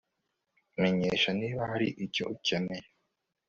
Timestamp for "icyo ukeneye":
2.05-2.87